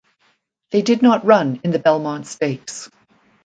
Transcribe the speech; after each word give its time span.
They 0.71 0.81
did 0.81 1.03
not 1.03 1.25
run 1.27 1.61
in 1.63 1.69
the 1.69 1.77
Belmont 1.77 2.25
Stakes. 2.25 2.89